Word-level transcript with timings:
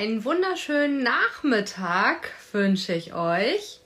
einen 0.00 0.24
wunderschönen 0.24 1.02
Nachmittag 1.02 2.30
wünsche 2.52 2.94
ich 2.94 3.12
euch. 3.12 3.80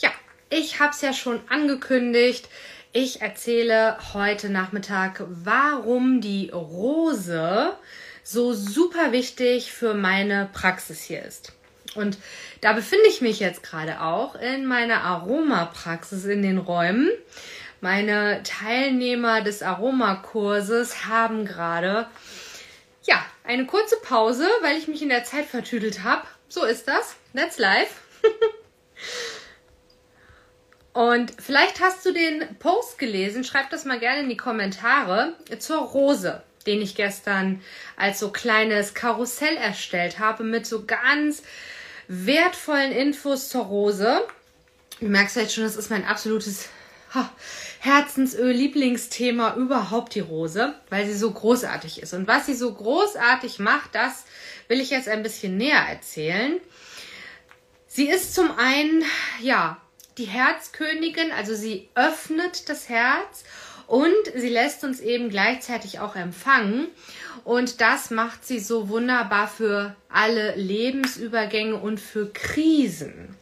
Ja, 0.00 0.10
ich 0.50 0.80
habe 0.80 0.90
es 0.90 1.00
ja 1.00 1.12
schon 1.12 1.38
angekündigt. 1.48 2.48
Ich 2.92 3.22
erzähle 3.22 3.98
heute 4.14 4.50
Nachmittag, 4.50 5.22
warum 5.28 6.20
die 6.20 6.50
Rose 6.50 7.72
so 8.24 8.52
super 8.52 9.12
wichtig 9.12 9.70
für 9.70 9.94
meine 9.94 10.50
Praxis 10.52 11.02
hier 11.02 11.22
ist. 11.22 11.52
Und 11.94 12.18
da 12.60 12.72
befinde 12.72 13.06
ich 13.06 13.20
mich 13.20 13.38
jetzt 13.38 13.62
gerade 13.62 14.00
auch 14.00 14.34
in 14.34 14.66
meiner 14.66 15.04
Aromapraxis 15.04 16.24
in 16.24 16.42
den 16.42 16.58
Räumen. 16.58 17.10
Meine 17.80 18.42
Teilnehmer 18.42 19.42
des 19.42 19.62
Aromakurses 19.62 21.06
haben 21.06 21.44
gerade 21.44 22.08
ja, 23.08 23.24
eine 23.48 23.66
kurze 23.66 23.96
Pause, 23.96 24.46
weil 24.60 24.76
ich 24.76 24.86
mich 24.88 25.00
in 25.02 25.08
der 25.08 25.24
Zeit 25.24 25.46
vertüdelt 25.46 26.04
habe. 26.04 26.26
So 26.48 26.64
ist 26.64 26.86
das. 26.86 27.16
That's 27.34 27.58
life. 27.58 27.94
Und 30.92 31.32
vielleicht 31.40 31.80
hast 31.80 32.04
du 32.04 32.12
den 32.12 32.56
Post 32.58 32.98
gelesen, 32.98 33.44
schreib 33.44 33.70
das 33.70 33.84
mal 33.86 33.98
gerne 33.98 34.20
in 34.20 34.28
die 34.28 34.36
Kommentare 34.36 35.34
zur 35.58 35.78
Rose, 35.78 36.42
den 36.66 36.82
ich 36.82 36.94
gestern 36.94 37.62
als 37.96 38.18
so 38.18 38.30
kleines 38.30 38.92
Karussell 38.94 39.56
erstellt 39.56 40.18
habe 40.18 40.44
mit 40.44 40.66
so 40.66 40.84
ganz 40.84 41.42
wertvollen 42.08 42.92
Infos 42.92 43.48
zur 43.48 43.64
Rose. 43.64 44.26
Du 45.00 45.06
merkst 45.06 45.34
vielleicht 45.34 45.54
schon, 45.54 45.64
das 45.64 45.76
ist 45.76 45.90
mein 45.90 46.04
absolutes 46.04 46.68
Herzensöl, 47.80 48.52
Lieblingsthema 48.52 49.54
überhaupt 49.54 50.14
die 50.14 50.20
Rose, 50.20 50.74
weil 50.90 51.06
sie 51.06 51.16
so 51.16 51.30
großartig 51.30 52.02
ist. 52.02 52.14
Und 52.14 52.26
was 52.28 52.46
sie 52.46 52.54
so 52.54 52.72
großartig 52.72 53.58
macht, 53.58 53.94
das 53.94 54.24
will 54.68 54.80
ich 54.80 54.90
jetzt 54.90 55.08
ein 55.08 55.22
bisschen 55.22 55.56
näher 55.56 55.84
erzählen. 55.88 56.60
Sie 57.86 58.08
ist 58.08 58.34
zum 58.34 58.50
einen, 58.58 59.02
ja, 59.40 59.80
die 60.18 60.26
Herzkönigin, 60.26 61.32
also 61.32 61.54
sie 61.54 61.88
öffnet 61.94 62.68
das 62.68 62.88
Herz 62.88 63.44
und 63.86 64.12
sie 64.34 64.50
lässt 64.50 64.84
uns 64.84 65.00
eben 65.00 65.30
gleichzeitig 65.30 66.00
auch 66.00 66.14
empfangen. 66.14 66.88
Und 67.44 67.80
das 67.80 68.10
macht 68.10 68.46
sie 68.46 68.58
so 68.58 68.90
wunderbar 68.90 69.48
für 69.48 69.96
alle 70.10 70.54
Lebensübergänge 70.56 71.76
und 71.76 71.98
für 71.98 72.30
Krisen. 72.30 73.36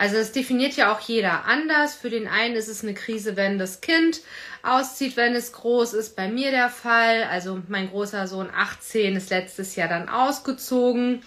Also 0.00 0.16
es 0.16 0.32
definiert 0.32 0.76
ja 0.76 0.90
auch 0.90 1.00
jeder 1.00 1.44
anders. 1.44 1.94
Für 1.94 2.08
den 2.08 2.26
einen 2.26 2.54
ist 2.54 2.68
es 2.68 2.82
eine 2.82 2.94
Krise, 2.94 3.36
wenn 3.36 3.58
das 3.58 3.82
Kind 3.82 4.22
auszieht, 4.62 5.18
wenn 5.18 5.34
es 5.34 5.52
groß 5.52 5.92
ist. 5.92 6.16
Bei 6.16 6.26
mir 6.26 6.50
der 6.52 6.70
Fall. 6.70 7.24
Also 7.24 7.60
mein 7.68 7.90
großer 7.90 8.26
Sohn 8.26 8.48
18 8.48 9.14
ist 9.14 9.28
letztes 9.28 9.76
Jahr 9.76 9.88
dann 9.88 10.08
ausgezogen. 10.08 11.22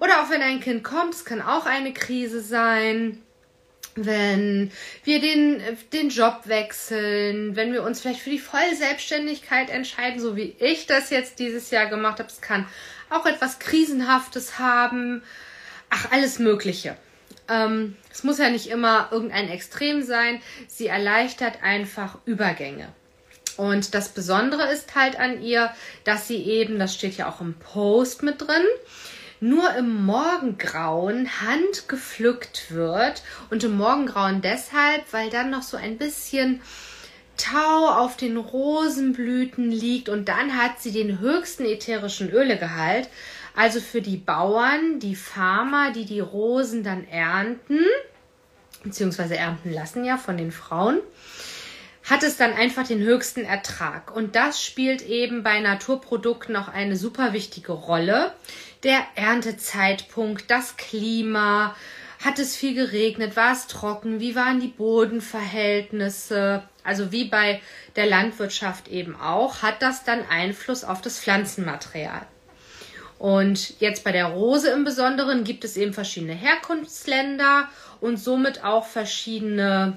Oder 0.00 0.20
auch 0.20 0.30
wenn 0.30 0.42
ein 0.42 0.58
Kind 0.58 0.82
kommt, 0.82 1.14
es 1.14 1.24
kann 1.24 1.40
auch 1.40 1.64
eine 1.64 1.92
Krise 1.92 2.40
sein 2.40 3.22
wenn 4.00 4.70
wir 5.02 5.20
den, 5.20 5.60
den 5.92 6.10
Job 6.10 6.42
wechseln, 6.44 7.56
wenn 7.56 7.72
wir 7.72 7.82
uns 7.82 8.00
vielleicht 8.00 8.20
für 8.20 8.30
die 8.30 8.38
Vollselbstständigkeit 8.38 9.70
entscheiden, 9.70 10.20
so 10.20 10.36
wie 10.36 10.54
ich 10.60 10.86
das 10.86 11.10
jetzt 11.10 11.40
dieses 11.40 11.72
Jahr 11.72 11.86
gemacht 11.86 12.20
habe. 12.20 12.28
Es 12.28 12.40
kann 12.40 12.68
auch 13.10 13.26
etwas 13.26 13.58
Krisenhaftes 13.58 14.60
haben. 14.60 15.24
Ach, 15.90 16.12
alles 16.12 16.38
Mögliche. 16.38 16.96
Ähm, 17.48 17.96
es 18.12 18.24
muss 18.24 18.38
ja 18.38 18.50
nicht 18.50 18.68
immer 18.68 19.08
irgendein 19.10 19.48
Extrem 19.48 20.02
sein. 20.02 20.40
Sie 20.66 20.86
erleichtert 20.86 21.62
einfach 21.62 22.18
Übergänge. 22.24 22.88
Und 23.56 23.94
das 23.94 24.10
Besondere 24.10 24.70
ist 24.70 24.94
halt 24.94 25.18
an 25.18 25.42
ihr, 25.42 25.70
dass 26.04 26.28
sie 26.28 26.42
eben, 26.44 26.78
das 26.78 26.94
steht 26.94 27.16
ja 27.16 27.28
auch 27.28 27.40
im 27.40 27.54
Post 27.54 28.22
mit 28.22 28.40
drin, 28.40 28.64
nur 29.40 29.74
im 29.74 30.04
Morgengrauen 30.04 31.28
handgepflückt 31.42 32.72
wird. 32.72 33.22
Und 33.50 33.64
im 33.64 33.76
Morgengrauen 33.76 34.42
deshalb, 34.42 35.12
weil 35.12 35.30
dann 35.30 35.50
noch 35.50 35.62
so 35.62 35.76
ein 35.76 35.98
bisschen 35.98 36.60
Tau 37.36 37.88
auf 37.88 38.16
den 38.16 38.36
Rosenblüten 38.36 39.70
liegt 39.70 40.08
und 40.08 40.28
dann 40.28 40.56
hat 40.56 40.80
sie 40.80 40.90
den 40.90 41.20
höchsten 41.20 41.64
ätherischen 41.64 42.30
Ölegehalt. 42.30 43.08
Also 43.58 43.80
für 43.80 44.00
die 44.00 44.18
Bauern, 44.18 45.00
die 45.00 45.16
Farmer, 45.16 45.90
die 45.90 46.04
die 46.04 46.20
Rosen 46.20 46.84
dann 46.84 47.08
ernten, 47.08 47.80
beziehungsweise 48.84 49.36
ernten 49.36 49.72
lassen 49.72 50.04
ja 50.04 50.16
von 50.16 50.36
den 50.36 50.52
Frauen, 50.52 51.00
hat 52.08 52.22
es 52.22 52.36
dann 52.36 52.52
einfach 52.52 52.86
den 52.86 53.00
höchsten 53.00 53.42
Ertrag. 53.42 54.14
Und 54.14 54.36
das 54.36 54.64
spielt 54.64 55.02
eben 55.02 55.42
bei 55.42 55.58
Naturprodukten 55.58 56.54
auch 56.54 56.68
eine 56.68 56.94
super 56.94 57.32
wichtige 57.32 57.72
Rolle. 57.72 58.32
Der 58.84 59.00
Erntezeitpunkt, 59.16 60.48
das 60.52 60.76
Klima, 60.76 61.74
hat 62.24 62.38
es 62.38 62.54
viel 62.54 62.76
geregnet, 62.76 63.34
war 63.34 63.54
es 63.54 63.66
trocken, 63.66 64.20
wie 64.20 64.36
waren 64.36 64.60
die 64.60 64.68
Bodenverhältnisse, 64.68 66.62
also 66.84 67.10
wie 67.10 67.24
bei 67.24 67.60
der 67.96 68.06
Landwirtschaft 68.06 68.86
eben 68.86 69.20
auch, 69.20 69.62
hat 69.62 69.82
das 69.82 70.04
dann 70.04 70.24
Einfluss 70.30 70.84
auf 70.84 71.00
das 71.00 71.18
Pflanzenmaterial. 71.18 72.24
Und 73.18 73.80
jetzt 73.80 74.04
bei 74.04 74.12
der 74.12 74.26
Rose 74.26 74.70
im 74.70 74.84
Besonderen 74.84 75.44
gibt 75.44 75.64
es 75.64 75.76
eben 75.76 75.92
verschiedene 75.92 76.34
Herkunftsländer 76.34 77.68
und 78.00 78.18
somit 78.18 78.62
auch 78.62 78.86
verschiedene 78.86 79.96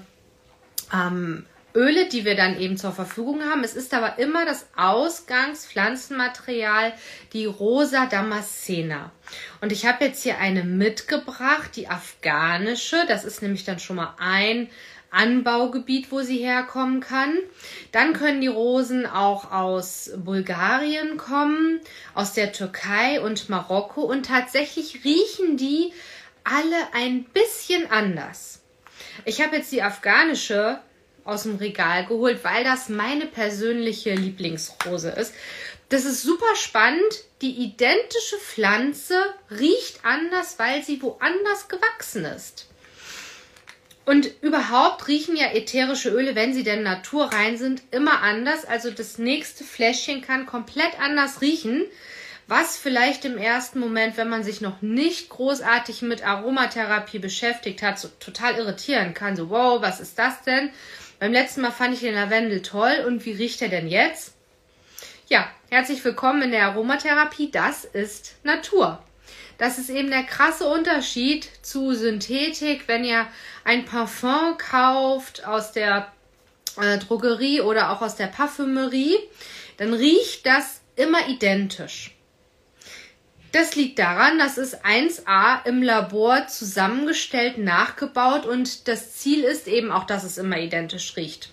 ähm, 0.92 1.46
Öle, 1.74 2.08
die 2.08 2.24
wir 2.24 2.36
dann 2.36 2.60
eben 2.60 2.76
zur 2.76 2.92
Verfügung 2.92 3.42
haben. 3.44 3.64
Es 3.64 3.74
ist 3.74 3.92
aber 3.94 4.18
immer 4.18 4.44
das 4.44 4.66
Ausgangspflanzenmaterial, 4.76 6.92
die 7.32 7.46
Rosa 7.46 8.04
Damascena. 8.06 9.10
Und 9.60 9.72
ich 9.72 9.86
habe 9.86 10.04
jetzt 10.04 10.22
hier 10.22 10.38
eine 10.38 10.62
mitgebracht, 10.64 11.74
die 11.76 11.88
afghanische. 11.88 13.06
Das 13.08 13.24
ist 13.24 13.40
nämlich 13.40 13.64
dann 13.64 13.78
schon 13.78 13.96
mal 13.96 14.14
ein 14.18 14.68
Anbaugebiet, 15.12 16.10
wo 16.10 16.22
sie 16.22 16.38
herkommen 16.38 17.00
kann. 17.00 17.38
Dann 17.92 18.14
können 18.14 18.40
die 18.40 18.48
Rosen 18.48 19.06
auch 19.06 19.52
aus 19.52 20.10
Bulgarien 20.16 21.18
kommen, 21.18 21.80
aus 22.14 22.32
der 22.32 22.52
Türkei 22.52 23.20
und 23.20 23.48
Marokko 23.48 24.02
und 24.02 24.26
tatsächlich 24.26 25.04
riechen 25.04 25.56
die 25.56 25.92
alle 26.44 26.76
ein 26.94 27.24
bisschen 27.24 27.90
anders. 27.90 28.60
Ich 29.24 29.40
habe 29.40 29.56
jetzt 29.56 29.70
die 29.70 29.82
afghanische 29.82 30.80
aus 31.24 31.44
dem 31.44 31.56
Regal 31.56 32.06
geholt, 32.06 32.42
weil 32.42 32.64
das 32.64 32.88
meine 32.88 33.26
persönliche 33.26 34.14
Lieblingsrose 34.14 35.10
ist. 35.10 35.34
Das 35.88 36.04
ist 36.04 36.22
super 36.22 36.56
spannend. 36.56 37.24
Die 37.42 37.50
identische 37.50 38.38
Pflanze 38.38 39.16
riecht 39.50 40.04
anders, 40.04 40.58
weil 40.58 40.82
sie 40.82 41.00
woanders 41.02 41.68
gewachsen 41.68 42.24
ist. 42.24 42.66
Und 44.04 44.30
überhaupt 44.42 45.06
riechen 45.06 45.36
ja 45.36 45.52
ätherische 45.52 46.10
Öle, 46.10 46.34
wenn 46.34 46.52
sie 46.54 46.64
denn 46.64 46.82
naturrein 46.82 47.56
sind, 47.56 47.82
immer 47.92 48.22
anders. 48.22 48.64
Also 48.64 48.90
das 48.90 49.18
nächste 49.18 49.62
Fläschchen 49.62 50.22
kann 50.22 50.46
komplett 50.46 50.98
anders 51.00 51.40
riechen, 51.40 51.84
was 52.48 52.76
vielleicht 52.76 53.24
im 53.24 53.38
ersten 53.38 53.78
Moment, 53.78 54.16
wenn 54.16 54.28
man 54.28 54.42
sich 54.42 54.60
noch 54.60 54.82
nicht 54.82 55.28
großartig 55.28 56.02
mit 56.02 56.26
Aromatherapie 56.26 57.20
beschäftigt 57.20 57.82
hat, 57.82 58.00
so 58.00 58.08
total 58.18 58.56
irritieren 58.56 59.14
kann. 59.14 59.36
So, 59.36 59.50
wow, 59.50 59.80
was 59.80 60.00
ist 60.00 60.18
das 60.18 60.42
denn? 60.42 60.70
Beim 61.20 61.32
letzten 61.32 61.60
Mal 61.60 61.70
fand 61.70 61.94
ich 61.94 62.00
den 62.00 62.14
Lavendel 62.14 62.62
toll 62.62 63.04
und 63.06 63.24
wie 63.24 63.32
riecht 63.32 63.62
er 63.62 63.68
denn 63.68 63.86
jetzt? 63.86 64.34
Ja, 65.28 65.48
herzlich 65.70 66.04
willkommen 66.04 66.42
in 66.42 66.50
der 66.50 66.66
Aromatherapie. 66.66 67.52
Das 67.52 67.84
ist 67.84 68.34
Natur. 68.42 69.00
Das 69.62 69.78
ist 69.78 69.90
eben 69.90 70.10
der 70.10 70.24
krasse 70.24 70.66
Unterschied 70.66 71.48
zu 71.62 71.94
Synthetik, 71.94 72.88
wenn 72.88 73.04
ihr 73.04 73.28
ein 73.62 73.84
Parfum 73.84 74.58
kauft 74.58 75.46
aus 75.46 75.70
der 75.70 76.10
äh, 76.80 76.98
Drogerie 76.98 77.60
oder 77.60 77.92
auch 77.92 78.02
aus 78.02 78.16
der 78.16 78.26
Parfümerie, 78.26 79.16
dann 79.76 79.94
riecht 79.94 80.46
das 80.46 80.80
immer 80.96 81.28
identisch. 81.28 82.16
Das 83.52 83.76
liegt 83.76 84.00
daran, 84.00 84.36
dass 84.36 84.56
es 84.56 84.82
1a 84.82 85.64
im 85.64 85.80
Labor 85.80 86.48
zusammengestellt, 86.48 87.58
nachgebaut 87.58 88.46
und 88.46 88.88
das 88.88 89.14
Ziel 89.14 89.44
ist 89.44 89.68
eben 89.68 89.92
auch, 89.92 90.08
dass 90.08 90.24
es 90.24 90.38
immer 90.38 90.58
identisch 90.58 91.16
riecht. 91.16 91.50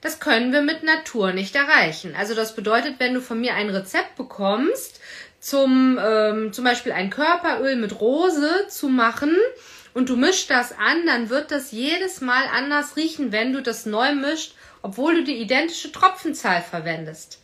Das 0.00 0.18
können 0.18 0.50
wir 0.50 0.62
mit 0.62 0.82
Natur 0.82 1.32
nicht 1.32 1.54
erreichen. 1.56 2.14
Also 2.16 2.34
das 2.34 2.54
bedeutet, 2.54 2.94
wenn 3.00 3.12
du 3.12 3.20
von 3.20 3.38
mir 3.38 3.54
ein 3.54 3.68
Rezept 3.68 4.16
bekommst, 4.16 5.00
zum, 5.44 6.00
ähm, 6.02 6.54
zum 6.54 6.64
Beispiel 6.64 6.92
ein 6.92 7.10
Körperöl 7.10 7.76
mit 7.76 8.00
Rose 8.00 8.66
zu 8.68 8.88
machen 8.88 9.36
und 9.92 10.08
du 10.08 10.16
mischst 10.16 10.48
das 10.48 10.72
an, 10.72 11.04
dann 11.04 11.28
wird 11.28 11.50
das 11.50 11.70
jedes 11.70 12.22
Mal 12.22 12.44
anders 12.50 12.96
riechen, 12.96 13.30
wenn 13.30 13.52
du 13.52 13.60
das 13.60 13.84
neu 13.84 14.14
mischt, 14.14 14.54
obwohl 14.80 15.16
du 15.16 15.24
die 15.24 15.36
identische 15.36 15.92
Tropfenzahl 15.92 16.62
verwendest. 16.62 17.42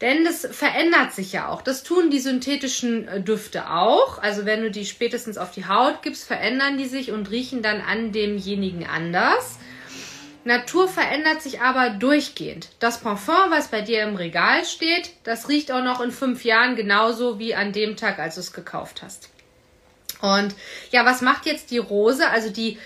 Denn 0.00 0.24
das 0.24 0.46
verändert 0.50 1.12
sich 1.12 1.32
ja 1.32 1.48
auch. 1.48 1.62
Das 1.62 1.84
tun 1.84 2.10
die 2.10 2.18
synthetischen 2.18 3.06
äh, 3.06 3.20
Düfte 3.22 3.70
auch. 3.70 4.20
Also 4.20 4.44
wenn 4.44 4.62
du 4.62 4.70
die 4.72 4.84
spätestens 4.84 5.38
auf 5.38 5.52
die 5.52 5.66
Haut 5.66 6.02
gibst, 6.02 6.26
verändern 6.26 6.76
die 6.76 6.86
sich 6.86 7.12
und 7.12 7.30
riechen 7.30 7.62
dann 7.62 7.80
an 7.80 8.10
demjenigen 8.10 8.86
anders. 8.86 9.58
Natur 10.46 10.88
verändert 10.88 11.42
sich 11.42 11.60
aber 11.60 11.90
durchgehend. 11.90 12.68
Das 12.78 13.00
Parfum, 13.00 13.50
was 13.50 13.68
bei 13.68 13.82
dir 13.82 14.02
im 14.02 14.16
Regal 14.16 14.64
steht, 14.64 15.10
das 15.24 15.48
riecht 15.48 15.72
auch 15.72 15.82
noch 15.82 16.00
in 16.00 16.12
fünf 16.12 16.44
Jahren 16.44 16.76
genauso 16.76 17.38
wie 17.38 17.54
an 17.54 17.72
dem 17.72 17.96
Tag, 17.96 18.18
als 18.18 18.36
du 18.36 18.40
es 18.40 18.52
gekauft 18.52 19.02
hast. 19.02 19.28
Und 20.20 20.54
ja, 20.90 21.04
was 21.04 21.20
macht 21.20 21.46
jetzt 21.46 21.70
die 21.70 21.78
Rose? 21.78 22.28
Also 22.28 22.50
die 22.50 22.78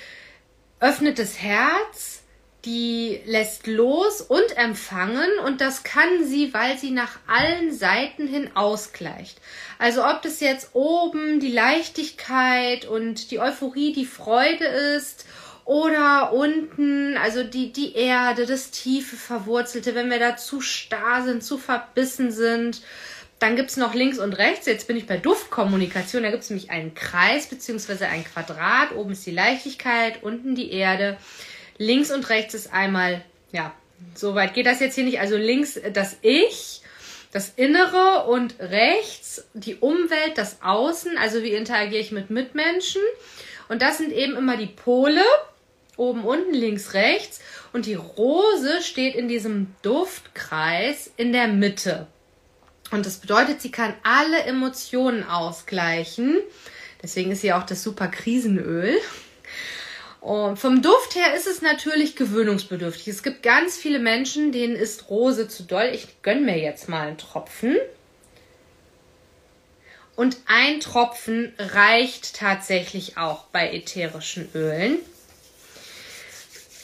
öffnet 0.81 1.19
das 1.19 1.39
Herz, 1.39 2.23
die 2.65 3.21
lässt 3.27 3.67
los 3.67 4.21
und 4.21 4.57
empfangen 4.57 5.31
und 5.45 5.61
das 5.61 5.83
kann 5.83 6.25
sie, 6.25 6.53
weil 6.53 6.79
sie 6.79 6.91
nach 6.91 7.19
allen 7.27 7.73
Seiten 7.73 8.27
hin 8.27 8.51
ausgleicht. 8.55 9.39
Also 9.79 10.05
ob 10.05 10.23
das 10.23 10.41
jetzt 10.41 10.71
oben 10.75 11.41
die 11.41 11.53
Leichtigkeit 11.53 12.87
und 12.87 13.31
die 13.31 13.39
Euphorie, 13.39 13.93
die 13.93 14.05
Freude 14.07 14.65
ist 14.65 15.27
oder 15.71 16.33
unten, 16.33 17.17
also 17.17 17.45
die, 17.45 17.73
die 17.73 17.95
Erde, 17.95 18.45
das 18.45 18.73
tiefe 18.73 19.15
Verwurzelte, 19.15 19.95
wenn 19.95 20.11
wir 20.11 20.19
da 20.19 20.37
zu 20.37 20.61
starr 20.61 21.23
sind, 21.23 21.45
zu 21.45 21.59
verbissen 21.59 22.33
sind. 22.33 22.83
Dann 23.39 23.55
gibt 23.55 23.71
es 23.71 23.77
noch 23.77 23.95
links 23.95 24.19
und 24.19 24.33
rechts, 24.33 24.67
jetzt 24.67 24.89
bin 24.89 24.97
ich 24.97 25.07
bei 25.07 25.17
Duftkommunikation, 25.17 26.25
da 26.25 26.33
gibt 26.33 26.43
es 26.43 26.51
nämlich 26.51 26.73
einen 26.73 26.95
Kreis 26.95 27.47
bzw. 27.47 28.07
ein 28.07 28.25
Quadrat. 28.25 28.97
Oben 28.97 29.13
ist 29.13 29.25
die 29.25 29.31
Leichtigkeit, 29.31 30.25
unten 30.25 30.57
die 30.57 30.73
Erde. 30.73 31.19
Links 31.79 32.11
und 32.11 32.29
rechts 32.31 32.55
ist 32.55 32.73
einmal, 32.73 33.25
ja, 33.53 33.73
so 34.17 34.35
weit 34.35 34.55
geht 34.55 34.67
das 34.67 34.81
jetzt 34.81 34.97
hier 34.97 35.05
nicht. 35.05 35.21
Also 35.21 35.37
links 35.37 35.79
das 35.93 36.17
Ich, 36.23 36.83
das 37.31 37.53
Innere 37.55 38.25
und 38.25 38.59
rechts 38.59 39.47
die 39.55 39.77
Umwelt, 39.77 40.33
das 40.35 40.63
Außen, 40.63 41.17
also 41.17 41.45
wie 41.45 41.53
interagiere 41.53 42.01
ich 42.01 42.11
mit 42.11 42.29
Mitmenschen. 42.29 43.03
Und 43.69 43.83
das 43.83 43.99
sind 43.99 44.11
eben 44.11 44.37
immer 44.37 44.57
die 44.57 44.67
Pole 44.67 45.23
oben, 46.01 46.25
unten, 46.25 46.55
links, 46.55 46.95
rechts. 46.95 47.41
Und 47.73 47.87
die 47.87 47.95
Rose 47.95 48.83
steht 48.83 49.15
in 49.15 49.29
diesem 49.29 49.75
Duftkreis 49.83 51.11
in 51.17 51.33
der 51.33 51.47
Mitte. 51.47 52.07
Und 52.91 53.07
das 53.07 53.19
bedeutet, 53.19 53.61
sie 53.61 53.71
kann 53.71 53.95
alle 54.03 54.43
Emotionen 54.43 55.23
ausgleichen. 55.23 56.39
Deswegen 57.03 57.31
ist 57.31 57.43
sie 57.43 57.53
auch 57.53 57.65
das 57.65 57.83
super 57.83 58.09
Krisenöl. 58.09 58.99
Und 60.21 60.59
vom 60.59 60.83
Duft 60.83 61.15
her 61.15 61.35
ist 61.35 61.47
es 61.47 61.63
natürlich 61.63 62.17
gewöhnungsbedürftig. 62.17 63.09
Es 63.09 63.23
gibt 63.23 63.43
ganz 63.43 63.77
viele 63.77 63.99
Menschen, 63.99 64.53
denen 64.53 64.77
ist 64.77 65.09
Rose 65.09 65.49
zu 65.49 65.63
doll. 65.63 65.91
Ich 65.95 66.23
gönne 66.23 66.43
mir 66.43 66.59
jetzt 66.59 66.89
mal 66.89 67.09
einen 67.09 67.19
Tropfen. 67.19 67.77
Und 70.17 70.37
ein 70.47 70.81
Tropfen 70.81 71.55
reicht 71.59 72.37
tatsächlich 72.37 73.17
auch 73.17 73.45
bei 73.45 73.73
ätherischen 73.73 74.49
Ölen. 74.55 74.99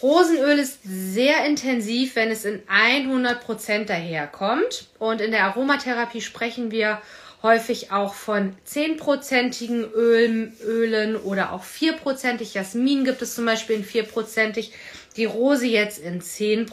Rosenöl 0.02 0.58
ist 0.58 0.80
sehr 0.84 1.44
intensiv, 1.46 2.16
wenn 2.16 2.30
es 2.30 2.44
in 2.44 2.62
100% 2.66 3.84
daherkommt. 3.84 4.88
Und 4.98 5.20
in 5.20 5.30
der 5.30 5.44
Aromatherapie 5.44 6.20
sprechen 6.20 6.70
wir 6.70 7.00
häufig 7.42 7.92
auch 7.92 8.14
von 8.14 8.56
10%igen 8.66 9.84
Öl, 9.84 10.52
Ölen 10.62 11.16
oder 11.16 11.52
auch 11.52 11.64
4%ig. 11.64 12.54
Jasmin 12.54 13.04
gibt 13.04 13.22
es 13.22 13.34
zum 13.34 13.46
Beispiel 13.46 13.76
in 13.76 13.84
4%ig. 13.84 14.72
Die 15.16 15.24
Rose 15.24 15.66
jetzt 15.66 15.98
in 15.98 16.20
10% 16.20 16.66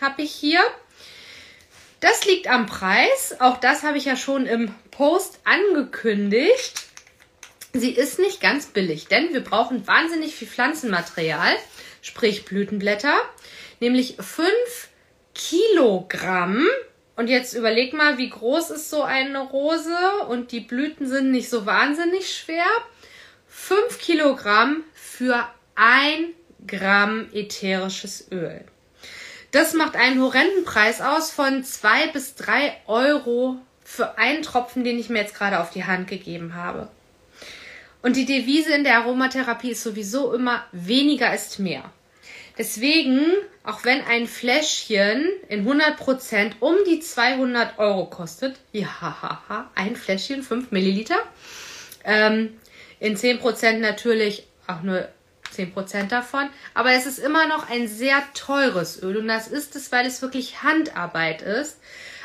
habe 0.00 0.22
ich 0.22 0.32
hier. 0.32 0.60
Das 2.00 2.24
liegt 2.24 2.48
am 2.48 2.66
Preis. 2.66 3.36
Auch 3.38 3.58
das 3.58 3.84
habe 3.84 3.98
ich 3.98 4.06
ja 4.06 4.16
schon 4.16 4.46
im 4.46 4.74
Post 4.90 5.38
angekündigt. 5.44 6.82
Sie 7.74 7.92
ist 7.92 8.18
nicht 8.18 8.40
ganz 8.40 8.66
billig, 8.66 9.06
denn 9.06 9.32
wir 9.32 9.42
brauchen 9.42 9.86
wahnsinnig 9.86 10.34
viel 10.34 10.48
Pflanzenmaterial 10.48 11.54
sprich 12.02 12.44
Blütenblätter, 12.44 13.14
nämlich 13.80 14.16
5 14.20 14.50
Kilogramm. 15.34 16.66
Und 17.16 17.28
jetzt 17.28 17.54
überleg 17.54 17.94
mal, 17.94 18.18
wie 18.18 18.28
groß 18.28 18.70
ist 18.70 18.90
so 18.90 19.02
eine 19.02 19.40
Rose 19.40 19.96
und 20.28 20.52
die 20.52 20.60
Blüten 20.60 21.06
sind 21.06 21.30
nicht 21.30 21.48
so 21.48 21.64
wahnsinnig 21.64 22.34
schwer. 22.34 22.66
5 23.48 23.98
Kilogramm 23.98 24.84
für 24.92 25.48
1 25.74 26.34
Gramm 26.66 27.28
ätherisches 27.32 28.30
Öl. 28.30 28.64
Das 29.50 29.74
macht 29.74 29.96
einen 29.96 30.20
horrenden 30.22 30.64
Preis 30.64 31.00
aus 31.00 31.30
von 31.30 31.64
2 31.64 32.08
bis 32.08 32.34
3 32.36 32.74
Euro 32.86 33.58
für 33.84 34.16
einen 34.16 34.42
Tropfen, 34.42 34.84
den 34.84 34.98
ich 34.98 35.10
mir 35.10 35.20
jetzt 35.20 35.34
gerade 35.34 35.60
auf 35.60 35.70
die 35.70 35.84
Hand 35.84 36.08
gegeben 36.08 36.54
habe. 36.54 36.88
Und 38.02 38.16
die 38.16 38.26
Devise 38.26 38.74
in 38.74 38.84
der 38.84 38.98
Aromatherapie 38.98 39.70
ist 39.70 39.82
sowieso 39.82 40.34
immer 40.34 40.64
weniger 40.72 41.32
ist 41.32 41.58
mehr. 41.58 41.84
Deswegen, 42.58 43.20
auch 43.64 43.84
wenn 43.84 44.02
ein 44.02 44.26
Fläschchen 44.26 45.26
in 45.48 45.66
100% 45.66 46.52
um 46.60 46.74
die 46.86 47.00
200 47.00 47.78
Euro 47.78 48.06
kostet, 48.06 48.56
ja, 48.72 49.70
ein 49.74 49.96
Fläschchen, 49.96 50.42
5 50.42 50.70
Milliliter, 50.70 51.16
ähm, 52.04 52.58
in 53.00 53.16
10% 53.16 53.78
natürlich 53.78 54.46
auch 54.66 54.82
nur 54.82 55.08
10% 55.54 56.08
davon, 56.08 56.48
aber 56.74 56.92
es 56.92 57.06
ist 57.06 57.18
immer 57.18 57.46
noch 57.46 57.70
ein 57.70 57.88
sehr 57.88 58.22
teures 58.34 59.02
Öl 59.02 59.16
und 59.18 59.28
das 59.28 59.48
ist 59.48 59.76
es, 59.76 59.92
weil 59.92 60.06
es 60.06 60.22
wirklich 60.22 60.62
Handarbeit 60.62 61.42
ist. 61.42 61.78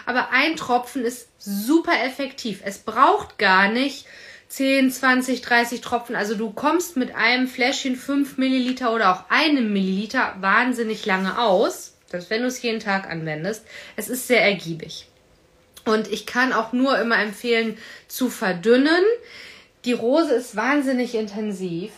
Aber 0.05 0.29
ein 0.31 0.55
Tropfen 0.55 1.03
ist 1.03 1.27
super 1.37 1.91
effektiv. 2.05 2.61
Es 2.63 2.79
braucht 2.79 3.37
gar 3.37 3.69
nicht 3.69 4.05
10, 4.49 4.91
20, 4.91 5.41
30 5.41 5.81
Tropfen. 5.81 6.15
Also 6.15 6.35
du 6.35 6.51
kommst 6.51 6.97
mit 6.97 7.15
einem 7.15 7.47
Fläschchen 7.47 7.95
5 7.95 8.37
Milliliter 8.37 8.93
oder 8.93 9.13
auch 9.13 9.29
einem 9.29 9.73
Milliliter 9.73 10.35
wahnsinnig 10.39 11.05
lange 11.05 11.39
aus. 11.39 11.95
Das, 12.09 12.29
wenn 12.29 12.41
du 12.41 12.47
es 12.47 12.61
jeden 12.61 12.79
Tag 12.79 13.09
anwendest. 13.09 13.65
Es 13.97 14.07
ist 14.07 14.27
sehr 14.27 14.41
ergiebig. 14.41 15.07
Und 15.85 16.09
ich 16.09 16.25
kann 16.25 16.53
auch 16.53 16.73
nur 16.73 16.97
immer 16.99 17.19
empfehlen, 17.19 17.77
zu 18.07 18.29
verdünnen. 18.29 19.03
Die 19.85 19.93
Rose 19.93 20.33
ist 20.33 20.55
wahnsinnig 20.55 21.15
intensiv. 21.15 21.91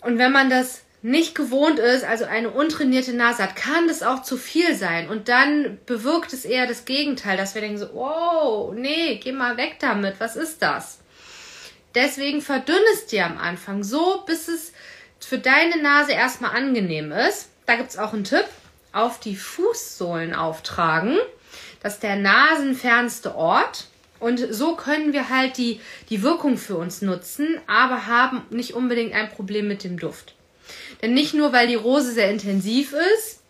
Und 0.00 0.18
wenn 0.18 0.32
man 0.32 0.50
das 0.50 0.83
nicht 1.04 1.34
gewohnt 1.34 1.78
ist, 1.78 2.02
also 2.02 2.24
eine 2.24 2.48
untrainierte 2.48 3.12
Nase 3.12 3.42
hat, 3.42 3.56
kann 3.56 3.88
das 3.88 4.02
auch 4.02 4.22
zu 4.22 4.38
viel 4.38 4.74
sein. 4.74 5.10
Und 5.10 5.28
dann 5.28 5.78
bewirkt 5.84 6.32
es 6.32 6.46
eher 6.46 6.66
das 6.66 6.86
Gegenteil, 6.86 7.36
dass 7.36 7.54
wir 7.54 7.60
denken 7.60 7.76
so, 7.76 7.90
oh, 7.90 8.72
nee, 8.74 9.20
geh 9.22 9.32
mal 9.32 9.58
weg 9.58 9.76
damit, 9.80 10.14
was 10.18 10.34
ist 10.34 10.62
das? 10.62 11.00
Deswegen 11.94 12.40
verdünn 12.40 12.80
es 12.94 13.04
dir 13.04 13.26
am 13.26 13.36
Anfang 13.36 13.84
so, 13.84 14.22
bis 14.26 14.48
es 14.48 14.72
für 15.20 15.36
deine 15.36 15.82
Nase 15.82 16.12
erstmal 16.12 16.56
angenehm 16.56 17.12
ist. 17.12 17.50
Da 17.66 17.76
gibt 17.76 17.90
es 17.90 17.98
auch 17.98 18.14
einen 18.14 18.24
Tipp, 18.24 18.46
auf 18.92 19.20
die 19.20 19.36
Fußsohlen 19.36 20.34
auftragen. 20.34 21.18
Das 21.82 21.94
ist 21.94 22.02
der 22.02 22.16
nasenfernste 22.16 23.34
Ort. 23.34 23.88
Und 24.20 24.38
so 24.38 24.74
können 24.74 25.12
wir 25.12 25.28
halt 25.28 25.58
die, 25.58 25.82
die 26.08 26.22
Wirkung 26.22 26.56
für 26.56 26.76
uns 26.76 27.02
nutzen, 27.02 27.60
aber 27.66 28.06
haben 28.06 28.40
nicht 28.48 28.72
unbedingt 28.72 29.12
ein 29.12 29.28
Problem 29.28 29.68
mit 29.68 29.84
dem 29.84 29.98
Duft. 29.98 30.34
Denn 31.02 31.14
nicht 31.14 31.34
nur, 31.34 31.52
weil 31.52 31.66
die 31.66 31.74
Rose 31.74 32.12
sehr 32.12 32.30
intensiv 32.30 32.92
ist, 33.16 33.40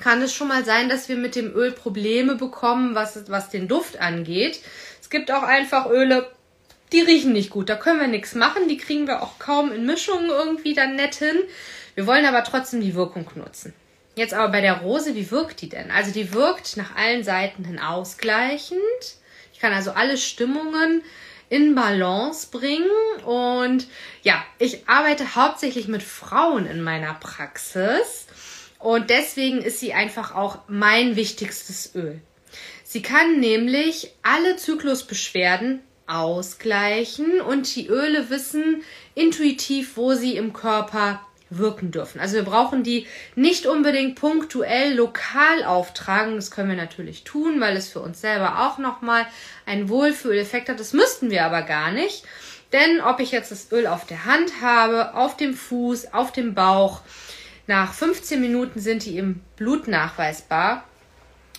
kann 0.00 0.22
es 0.22 0.32
schon 0.32 0.48
mal 0.48 0.64
sein, 0.64 0.88
dass 0.88 1.08
wir 1.08 1.16
mit 1.16 1.34
dem 1.34 1.54
Öl 1.54 1.72
Probleme 1.72 2.36
bekommen, 2.36 2.94
was, 2.94 3.28
was 3.28 3.50
den 3.50 3.68
Duft 3.68 4.00
angeht. 4.00 4.60
Es 5.00 5.10
gibt 5.10 5.30
auch 5.30 5.42
einfach 5.42 5.86
Öle, 5.90 6.30
die 6.92 7.00
riechen 7.00 7.32
nicht 7.32 7.50
gut. 7.50 7.68
Da 7.68 7.76
können 7.76 8.00
wir 8.00 8.06
nichts 8.06 8.34
machen. 8.34 8.68
Die 8.68 8.76
kriegen 8.76 9.06
wir 9.06 9.22
auch 9.22 9.38
kaum 9.38 9.72
in 9.72 9.86
Mischungen 9.86 10.30
irgendwie 10.30 10.74
dann 10.74 10.96
nett 10.96 11.16
hin. 11.16 11.36
Wir 11.94 12.06
wollen 12.06 12.24
aber 12.24 12.44
trotzdem 12.44 12.80
die 12.80 12.94
Wirkung 12.94 13.28
nutzen. 13.34 13.74
Jetzt 14.14 14.34
aber 14.34 14.50
bei 14.50 14.60
der 14.60 14.78
Rose, 14.78 15.14
wie 15.14 15.30
wirkt 15.30 15.60
die 15.60 15.68
denn? 15.68 15.90
Also 15.90 16.12
die 16.12 16.32
wirkt 16.32 16.76
nach 16.76 16.96
allen 16.96 17.24
Seiten 17.24 17.64
hin 17.64 17.78
ausgleichend. 17.78 18.78
Ich 19.52 19.60
kann 19.60 19.72
also 19.72 19.92
alle 19.92 20.16
Stimmungen 20.16 21.02
in 21.50 21.74
Balance 21.74 22.48
bringen. 22.50 22.90
Und 23.24 23.86
ja, 24.22 24.44
ich 24.58 24.88
arbeite 24.88 25.34
hauptsächlich 25.34 25.88
mit 25.88 26.02
Frauen 26.02 26.66
in 26.66 26.82
meiner 26.82 27.14
Praxis. 27.14 28.26
Und 28.78 29.10
deswegen 29.10 29.58
ist 29.58 29.80
sie 29.80 29.92
einfach 29.92 30.34
auch 30.34 30.60
mein 30.68 31.16
wichtigstes 31.16 31.94
Öl. 31.94 32.20
Sie 32.84 33.02
kann 33.02 33.40
nämlich 33.40 34.12
alle 34.22 34.56
Zyklusbeschwerden 34.56 35.80
ausgleichen 36.06 37.40
und 37.40 37.74
die 37.76 37.88
Öle 37.88 38.30
wissen 38.30 38.82
intuitiv, 39.14 39.96
wo 39.96 40.14
sie 40.14 40.36
im 40.36 40.54
Körper 40.54 41.20
wirken 41.50 41.90
dürfen. 41.90 42.20
Also 42.20 42.36
wir 42.36 42.44
brauchen 42.44 42.82
die 42.82 43.06
nicht 43.34 43.66
unbedingt 43.66 44.16
punktuell 44.16 44.94
lokal 44.94 45.64
auftragen. 45.64 46.36
Das 46.36 46.50
können 46.50 46.68
wir 46.68 46.76
natürlich 46.76 47.24
tun, 47.24 47.60
weil 47.60 47.76
es 47.76 47.88
für 47.88 48.00
uns 48.00 48.20
selber 48.20 48.66
auch 48.66 48.78
nochmal 48.78 49.26
einen 49.66 49.88
Wohlfühleffekt 49.88 50.68
hat. 50.68 50.80
Das 50.80 50.92
müssten 50.92 51.30
wir 51.30 51.44
aber 51.44 51.62
gar 51.62 51.90
nicht. 51.90 52.24
Denn 52.72 53.00
ob 53.00 53.20
ich 53.20 53.32
jetzt 53.32 53.50
das 53.50 53.72
Öl 53.72 53.86
auf 53.86 54.04
der 54.04 54.26
Hand 54.26 54.60
habe, 54.60 55.14
auf 55.14 55.36
dem 55.36 55.54
Fuß, 55.54 56.12
auf 56.12 56.32
dem 56.32 56.54
Bauch, 56.54 57.00
nach 57.66 57.92
15 57.92 58.40
Minuten 58.40 58.80
sind 58.80 59.04
die 59.04 59.18
im 59.18 59.40
Blut 59.56 59.88
nachweisbar 59.88 60.84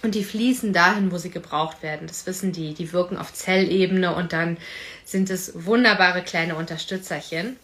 und 0.01 0.15
die 0.15 0.23
fließen 0.23 0.73
dahin, 0.73 1.11
wo 1.11 1.17
sie 1.17 1.29
gebraucht 1.29 1.83
werden. 1.83 2.07
Das 2.07 2.25
wissen 2.25 2.51
die. 2.51 2.73
Die 2.73 2.93
wirken 2.93 3.17
auf 3.17 3.33
Zellebene 3.33 4.15
und 4.15 4.33
dann 4.33 4.57
sind 5.03 5.29
es 5.29 5.65
wunderbare 5.65 6.23
kleine 6.23 6.55
Unterstützerchen. 6.55 7.57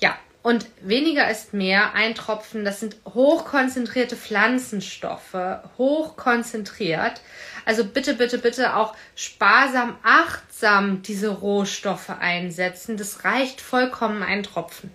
Ja, 0.00 0.16
und 0.44 0.66
weniger 0.82 1.30
ist 1.30 1.54
mehr. 1.54 1.94
Ein 1.94 2.14
Tropfen, 2.14 2.66
das 2.66 2.78
sind 2.78 2.96
hochkonzentrierte 3.06 4.14
Pflanzenstoffe, 4.14 5.34
hochkonzentriert. 5.78 7.22
Also 7.64 7.82
bitte, 7.82 8.12
bitte, 8.12 8.36
bitte 8.36 8.76
auch 8.76 8.94
sparsam, 9.16 9.96
achtsam 10.02 11.00
diese 11.00 11.30
Rohstoffe 11.30 12.10
einsetzen. 12.10 12.98
Das 12.98 13.24
reicht 13.24 13.62
vollkommen 13.62 14.22
ein 14.22 14.42
Tropfen. 14.42 14.92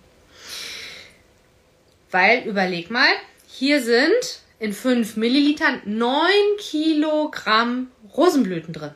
Weil, 2.12 2.44
überleg 2.44 2.92
mal, 2.92 3.10
hier 3.48 3.82
sind 3.82 4.42
in 4.60 4.72
5 4.72 5.16
Millilitern 5.16 5.82
9 5.84 6.30
Kilogramm 6.60 7.90
Rosenblüten 8.16 8.72
drin. 8.76 8.94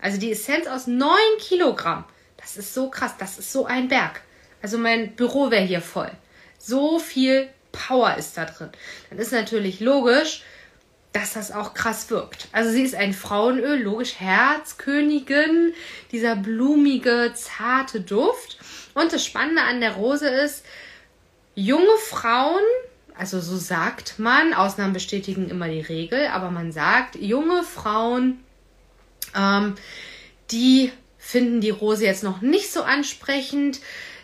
Also 0.00 0.20
die 0.20 0.30
Essenz 0.30 0.68
aus 0.68 0.86
9 0.86 1.18
Kilogramm. 1.40 2.04
Das 2.36 2.56
ist 2.56 2.74
so 2.74 2.90
krass, 2.90 3.14
das 3.18 3.40
ist 3.40 3.52
so 3.52 3.66
ein 3.66 3.88
Berg. 3.88 4.22
Also 4.62 4.78
mein 4.78 5.14
Büro 5.14 5.50
wäre 5.50 5.64
hier 5.64 5.80
voll. 5.80 6.10
So 6.58 6.98
viel 6.98 7.48
Power 7.72 8.16
ist 8.16 8.36
da 8.36 8.44
drin. 8.44 8.70
Dann 9.10 9.18
ist 9.18 9.32
natürlich 9.32 9.80
logisch, 9.80 10.42
dass 11.12 11.34
das 11.34 11.52
auch 11.52 11.74
krass 11.74 12.10
wirkt. 12.10 12.48
Also 12.52 12.70
sie 12.70 12.82
ist 12.82 12.94
ein 12.94 13.12
Frauenöl, 13.12 13.82
logisch 13.82 14.16
Herzkönigin, 14.20 15.72
dieser 16.12 16.36
blumige, 16.36 17.32
zarte 17.34 18.00
Duft. 18.00 18.58
Und 18.94 19.12
das 19.12 19.24
Spannende 19.24 19.62
an 19.62 19.80
der 19.80 19.92
Rose 19.92 20.28
ist, 20.28 20.64
junge 21.54 21.96
Frauen, 22.08 22.62
also 23.16 23.40
so 23.40 23.56
sagt 23.56 24.18
man, 24.18 24.54
Ausnahmen 24.54 24.92
bestätigen 24.92 25.50
immer 25.50 25.68
die 25.68 25.80
Regel, 25.80 26.28
aber 26.28 26.50
man 26.50 26.72
sagt, 26.72 27.16
junge 27.16 27.64
Frauen, 27.64 28.38
ähm, 29.34 29.74
die 30.50 30.92
finden 31.18 31.60
die 31.60 31.70
Rose 31.70 32.04
jetzt 32.04 32.22
noch 32.22 32.42
nicht 32.42 32.70
so 32.72 32.82
ansprechend, 32.82 33.80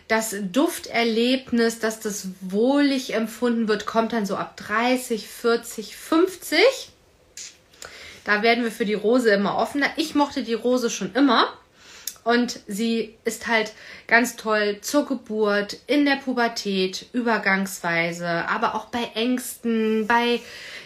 das 0.07 0.35
Dufterlebnis, 0.51 1.79
dass 1.79 1.99
das 1.99 2.27
wohlig 2.41 3.13
empfunden 3.13 3.67
wird, 3.67 3.85
kommt 3.85 4.13
dann 4.13 4.25
so 4.25 4.35
ab 4.35 4.55
30, 4.57 5.27
40, 5.27 5.95
50. 5.95 6.59
Da 8.23 8.41
werden 8.41 8.63
wir 8.63 8.71
für 8.71 8.85
die 8.85 8.93
Rose 8.93 9.29
immer 9.29 9.57
offener. 9.57 9.87
Ich 9.97 10.15
mochte 10.15 10.43
die 10.43 10.53
Rose 10.53 10.89
schon 10.89 11.13
immer. 11.13 11.47
Und 12.23 12.59
sie 12.67 13.15
ist 13.23 13.45
halt 13.45 13.73
ganz 14.07 14.35
toll 14.35 14.79
zur 14.81 15.05
Geburt, 15.05 15.77
in 15.85 16.05
der 16.05 16.15
Pubertät, 16.15 17.05
übergangsweise, 17.13 18.27
aber 18.27 18.73
auch 18.73 18.85
bei 18.85 19.11
Ängsten, 19.13 20.07
bei, 20.07 20.39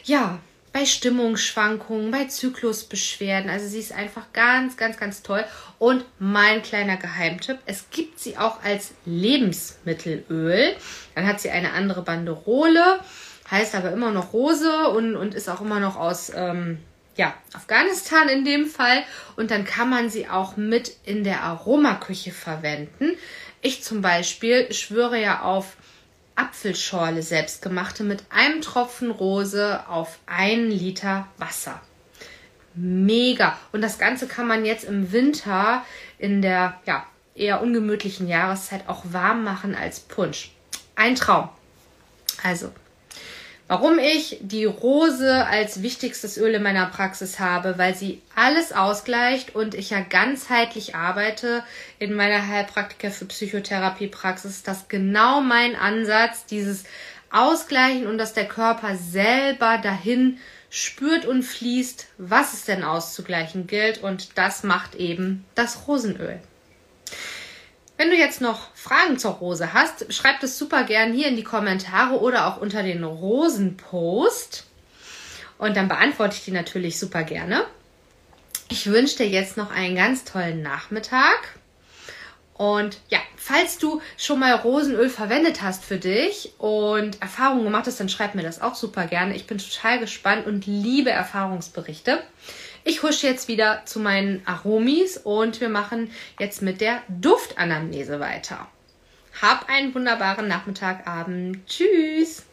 ja, 0.04 0.40
bei 0.72 0.86
Stimmungsschwankungen, 0.86 2.12
bei 2.12 2.26
Zyklusbeschwerden. 2.26 3.50
Also 3.50 3.68
sie 3.68 3.80
ist 3.80 3.92
einfach 3.92 4.32
ganz, 4.34 4.78
ganz, 4.78 4.98
ganz 4.98 5.24
toll. 5.24 5.44
Und 5.78 6.06
mein 6.20 6.62
kleiner 6.62 6.98
Geheimtipp, 6.98 7.58
es 7.66 7.90
gibt 7.90 8.20
sie 8.20 8.38
auch 8.38 8.64
als 8.64 8.94
Lebensmittelöl. 9.06 10.76
Dann 11.16 11.28
hat 11.28 11.40
sie 11.40 11.50
eine 11.50 11.74
andere 11.74 12.04
Banderole, 12.04 13.00
heißt 13.50 13.76
aber 13.76 13.92
immer 13.92 14.12
noch 14.12 14.34
Rose 14.34 14.90
und, 14.90 15.16
und 15.16 15.34
ist 15.34 15.50
auch 15.50 15.62
immer 15.62 15.80
noch 15.80 15.96
aus 15.96 16.32
ähm, 16.36 16.80
ja, 17.16 17.34
Afghanistan 17.54 18.30
in 18.30 18.46
dem 18.46 18.68
Fall. 18.68 19.04
Und 19.36 19.52
dann 19.52 19.66
kann 19.66 19.90
man 19.90 20.10
sie 20.10 20.28
auch 20.30 20.56
mit 20.56 20.96
in 21.04 21.24
der 21.24 21.44
Aromaküche 21.44 22.32
verwenden. 22.32 23.18
Ich 23.62 23.84
zum 23.84 24.02
Beispiel 24.02 24.72
schwöre 24.74 25.20
ja 25.20 25.42
auf 25.42 25.76
Apfelschorle 26.40 27.22
selbstgemachte 27.22 28.04
mit 28.04 28.24
einem 28.30 28.62
Tropfen 28.62 29.12
Rose 29.12 29.82
auf 29.88 30.20
einen 30.26 30.72
Liter 30.72 31.28
Wasser. 31.38 31.82
Mega. 32.76 33.58
Und 33.74 33.82
das 33.82 34.00
Ganze 34.00 34.26
kann 34.26 34.48
man 34.48 34.64
jetzt 34.64 34.86
im 34.86 35.12
Winter 35.12 35.84
in 36.18 36.42
der 36.42 36.80
ja, 36.86 37.06
eher 37.36 37.62
ungemütlichen 37.62 38.28
Jahreszeit 38.30 38.88
auch 38.88 39.04
warm 39.12 39.44
machen 39.44 39.76
als 39.76 40.00
Punsch. 40.00 40.52
Ein 40.96 41.16
Traum. 41.16 41.50
Also 42.42 42.72
Warum 43.70 44.00
ich 44.00 44.40
die 44.42 44.66
Rose 44.66 45.46
als 45.46 45.84
wichtigstes 45.84 46.40
Öl 46.40 46.56
in 46.56 46.64
meiner 46.64 46.88
Praxis 46.88 47.40
habe, 47.40 47.78
weil 47.78 47.94
sie 47.94 48.20
alles 48.36 48.74
ausgleicht 48.74 49.54
und 49.54 49.76
ich 49.76 49.92
ja 49.92 50.00
ganzheitlich 50.00 50.96
arbeite 50.96 51.64
in 52.00 52.16
meiner 52.16 52.48
Heilpraktiker 52.48 53.12
für 53.12 53.26
Psychotherapiepraxis, 53.26 54.64
das 54.64 54.88
genau 54.88 55.42
mein 55.42 55.76
Ansatz, 55.76 56.48
dieses 56.48 56.84
Ausgleichen 57.30 58.08
und 58.08 58.18
dass 58.18 58.34
der 58.34 58.48
Körper 58.48 58.96
selber 58.96 59.78
dahin 59.78 60.40
spürt 60.72 61.28
und 61.28 61.44
fließt, 61.44 62.08
was 62.18 62.54
es 62.54 62.66
denn 62.66 62.84
auszugleichen 62.84 63.68
gilt 63.68 64.00
und 64.02 64.30
das 64.36 64.64
macht 64.64 64.96
eben 64.96 65.46
das 65.54 65.88
Rosenöl. 65.88 66.40
Wenn 68.00 68.12
du 68.12 68.16
jetzt 68.16 68.40
noch 68.40 68.74
Fragen 68.76 69.20
zur 69.20 69.32
Rose 69.32 69.74
hast, 69.74 70.14
schreib 70.14 70.40
das 70.40 70.58
super 70.58 70.86
gern 70.86 71.12
hier 71.12 71.28
in 71.28 71.36
die 71.36 71.44
Kommentare 71.44 72.18
oder 72.22 72.48
auch 72.48 72.62
unter 72.62 72.82
den 72.82 73.04
Rosenpost. 73.04 74.66
Und 75.58 75.76
dann 75.76 75.90
beantworte 75.90 76.38
ich 76.38 76.46
die 76.46 76.52
natürlich 76.52 76.98
super 76.98 77.24
gerne. 77.24 77.66
Ich 78.70 78.90
wünsche 78.90 79.18
dir 79.18 79.28
jetzt 79.28 79.58
noch 79.58 79.70
einen 79.70 79.98
ganz 79.98 80.24
tollen 80.24 80.62
Nachmittag. 80.62 81.58
Und 82.54 83.02
ja, 83.10 83.20
falls 83.36 83.80
du 83.80 84.02
schon 84.16 84.40
mal 84.40 84.54
Rosenöl 84.54 85.10
verwendet 85.10 85.62
hast 85.62 85.84
für 85.84 85.98
dich 85.98 86.54
und 86.58 87.22
Erfahrungen 87.22 87.66
gemacht 87.66 87.88
hast, 87.88 88.00
dann 88.00 88.08
schreib 88.08 88.34
mir 88.34 88.44
das 88.44 88.62
auch 88.62 88.76
super 88.76 89.08
gerne. 89.08 89.36
Ich 89.36 89.46
bin 89.46 89.58
total 89.58 90.00
gespannt 90.00 90.48
und 90.48 90.66
liebe 90.66 91.10
Erfahrungsberichte. 91.10 92.24
Ich 92.84 93.04
husche 93.04 93.28
jetzt 93.28 93.48
wieder 93.48 93.84
zu 93.86 94.00
meinen 94.00 94.42
Aromis 94.46 95.18
und 95.18 95.62
wir 95.62 95.70
machen 95.70 96.12
jetzt 96.40 96.62
mit 96.62 96.82
der 96.82 97.02
Duftanamnese 97.08 98.20
weiter. 98.20 98.68
Hab 99.42 99.70
einen 99.70 99.94
wunderbaren 99.94 100.48
Nachmittag, 100.48 101.08
Abend. 101.08 101.66
Tschüss. 101.68 102.44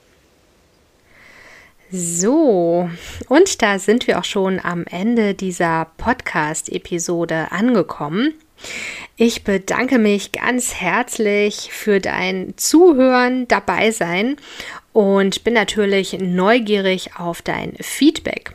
So, 1.91 2.91
und 3.29 3.63
da 3.63 3.79
sind 3.79 4.09
wir 4.09 4.19
auch 4.19 4.25
schon 4.25 4.59
am 4.59 4.85
Ende 4.87 5.35
dieser 5.35 5.87
Podcast-Episode 5.97 7.53
angekommen. 7.53 8.35
Ich 9.17 9.45
bedanke 9.45 9.99
mich 9.99 10.33
ganz 10.33 10.75
herzlich 10.75 11.69
für 11.71 12.01
dein 12.01 12.55
Zuhören, 12.57 13.47
dabei 13.47 13.93
sein 13.93 14.37
und 14.93 15.45
bin 15.45 15.55
natürlich 15.55 16.19
neugierig 16.19 17.17
auf 17.17 17.41
dein 17.41 17.77
Feedback. 17.81 18.55